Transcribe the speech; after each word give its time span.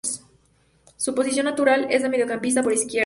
Su 0.97 1.13
posición 1.13 1.45
natural 1.45 1.85
es 1.91 2.01
de 2.01 2.09
mediocampista 2.09 2.63
por 2.63 2.73
izquierda. 2.73 2.99